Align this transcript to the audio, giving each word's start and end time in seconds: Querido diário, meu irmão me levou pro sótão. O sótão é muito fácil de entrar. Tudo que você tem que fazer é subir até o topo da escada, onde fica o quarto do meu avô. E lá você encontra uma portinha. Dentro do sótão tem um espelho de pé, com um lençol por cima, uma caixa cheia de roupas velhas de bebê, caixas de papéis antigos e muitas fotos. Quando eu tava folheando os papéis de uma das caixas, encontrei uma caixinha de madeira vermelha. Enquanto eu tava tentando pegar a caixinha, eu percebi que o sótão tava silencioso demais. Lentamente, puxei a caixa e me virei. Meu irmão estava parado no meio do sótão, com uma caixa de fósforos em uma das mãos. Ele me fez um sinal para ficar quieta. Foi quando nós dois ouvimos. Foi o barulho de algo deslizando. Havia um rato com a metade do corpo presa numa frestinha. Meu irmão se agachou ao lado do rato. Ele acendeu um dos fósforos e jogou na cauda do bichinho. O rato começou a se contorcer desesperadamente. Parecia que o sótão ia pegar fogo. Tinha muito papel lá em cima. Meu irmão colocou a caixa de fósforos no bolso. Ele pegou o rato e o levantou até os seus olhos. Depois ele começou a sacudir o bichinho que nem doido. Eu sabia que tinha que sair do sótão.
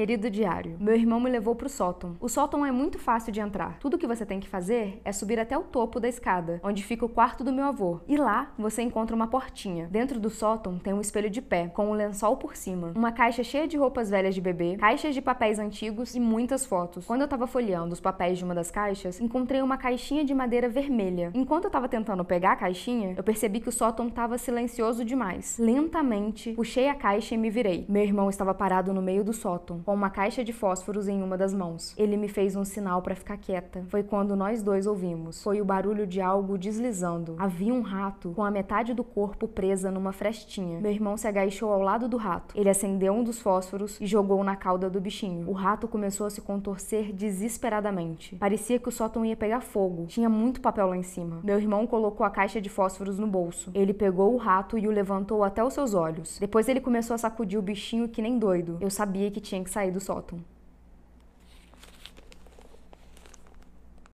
Querido 0.00 0.30
diário, 0.30 0.78
meu 0.80 0.94
irmão 0.94 1.20
me 1.20 1.28
levou 1.28 1.54
pro 1.54 1.68
sótão. 1.68 2.16
O 2.18 2.26
sótão 2.26 2.64
é 2.64 2.72
muito 2.72 2.98
fácil 2.98 3.30
de 3.30 3.38
entrar. 3.38 3.78
Tudo 3.80 3.98
que 3.98 4.06
você 4.06 4.24
tem 4.24 4.40
que 4.40 4.48
fazer 4.48 4.98
é 5.04 5.12
subir 5.12 5.38
até 5.38 5.58
o 5.58 5.62
topo 5.62 6.00
da 6.00 6.08
escada, 6.08 6.58
onde 6.64 6.82
fica 6.82 7.04
o 7.04 7.08
quarto 7.10 7.44
do 7.44 7.52
meu 7.52 7.66
avô. 7.66 8.00
E 8.08 8.16
lá 8.16 8.50
você 8.58 8.80
encontra 8.80 9.14
uma 9.14 9.26
portinha. 9.26 9.88
Dentro 9.88 10.18
do 10.18 10.30
sótão 10.30 10.78
tem 10.78 10.94
um 10.94 11.02
espelho 11.02 11.28
de 11.28 11.42
pé, 11.42 11.68
com 11.68 11.90
um 11.90 11.92
lençol 11.92 12.38
por 12.38 12.56
cima, 12.56 12.94
uma 12.96 13.12
caixa 13.12 13.44
cheia 13.44 13.68
de 13.68 13.76
roupas 13.76 14.08
velhas 14.08 14.34
de 14.34 14.40
bebê, 14.40 14.78
caixas 14.78 15.12
de 15.12 15.20
papéis 15.20 15.58
antigos 15.58 16.14
e 16.14 16.18
muitas 16.18 16.64
fotos. 16.64 17.04
Quando 17.04 17.20
eu 17.20 17.28
tava 17.28 17.46
folheando 17.46 17.92
os 17.92 18.00
papéis 18.00 18.38
de 18.38 18.44
uma 18.46 18.54
das 18.54 18.70
caixas, 18.70 19.20
encontrei 19.20 19.60
uma 19.60 19.76
caixinha 19.76 20.24
de 20.24 20.34
madeira 20.34 20.66
vermelha. 20.66 21.30
Enquanto 21.34 21.66
eu 21.66 21.70
tava 21.70 21.90
tentando 21.90 22.24
pegar 22.24 22.52
a 22.52 22.56
caixinha, 22.56 23.12
eu 23.18 23.22
percebi 23.22 23.60
que 23.60 23.68
o 23.68 23.72
sótão 23.72 24.08
tava 24.08 24.38
silencioso 24.38 25.04
demais. 25.04 25.58
Lentamente, 25.58 26.54
puxei 26.54 26.88
a 26.88 26.94
caixa 26.94 27.34
e 27.34 27.38
me 27.38 27.50
virei. 27.50 27.84
Meu 27.86 28.02
irmão 28.02 28.30
estava 28.30 28.54
parado 28.54 28.94
no 28.94 29.02
meio 29.02 29.22
do 29.22 29.34
sótão, 29.34 29.82
com 29.90 29.94
uma 29.94 30.08
caixa 30.08 30.44
de 30.44 30.52
fósforos 30.52 31.08
em 31.08 31.20
uma 31.20 31.36
das 31.36 31.52
mãos. 31.52 31.96
Ele 31.98 32.16
me 32.16 32.28
fez 32.28 32.54
um 32.54 32.64
sinal 32.64 33.02
para 33.02 33.16
ficar 33.16 33.36
quieta. 33.36 33.84
Foi 33.88 34.04
quando 34.04 34.36
nós 34.36 34.62
dois 34.62 34.86
ouvimos. 34.86 35.42
Foi 35.42 35.60
o 35.60 35.64
barulho 35.64 36.06
de 36.06 36.20
algo 36.20 36.56
deslizando. 36.56 37.34
Havia 37.36 37.74
um 37.74 37.80
rato 37.80 38.30
com 38.30 38.44
a 38.44 38.52
metade 38.52 38.94
do 38.94 39.02
corpo 39.02 39.48
presa 39.48 39.90
numa 39.90 40.12
frestinha. 40.12 40.78
Meu 40.80 40.92
irmão 40.92 41.16
se 41.16 41.26
agachou 41.26 41.72
ao 41.72 41.82
lado 41.82 42.06
do 42.06 42.16
rato. 42.16 42.56
Ele 42.56 42.70
acendeu 42.70 43.12
um 43.12 43.24
dos 43.24 43.40
fósforos 43.40 44.00
e 44.00 44.06
jogou 44.06 44.44
na 44.44 44.54
cauda 44.54 44.88
do 44.88 45.00
bichinho. 45.00 45.50
O 45.50 45.52
rato 45.52 45.88
começou 45.88 46.24
a 46.24 46.30
se 46.30 46.40
contorcer 46.40 47.12
desesperadamente. 47.12 48.36
Parecia 48.36 48.78
que 48.78 48.88
o 48.88 48.92
sótão 48.92 49.24
ia 49.24 49.34
pegar 49.34 49.60
fogo. 49.60 50.06
Tinha 50.06 50.28
muito 50.28 50.60
papel 50.60 50.86
lá 50.86 50.96
em 50.96 51.02
cima. 51.02 51.40
Meu 51.42 51.58
irmão 51.58 51.84
colocou 51.84 52.24
a 52.24 52.30
caixa 52.30 52.60
de 52.60 52.68
fósforos 52.68 53.18
no 53.18 53.26
bolso. 53.26 53.72
Ele 53.74 53.92
pegou 53.92 54.32
o 54.34 54.36
rato 54.36 54.78
e 54.78 54.86
o 54.86 54.92
levantou 54.92 55.42
até 55.42 55.64
os 55.64 55.74
seus 55.74 55.94
olhos. 55.94 56.38
Depois 56.38 56.68
ele 56.68 56.80
começou 56.80 57.12
a 57.12 57.18
sacudir 57.18 57.58
o 57.58 57.62
bichinho 57.62 58.08
que 58.08 58.22
nem 58.22 58.38
doido. 58.38 58.78
Eu 58.80 58.88
sabia 58.88 59.28
que 59.32 59.40
tinha 59.40 59.64
que 59.64 59.79
sair 59.80 59.90
do 59.90 60.00
sótão. 60.00 60.44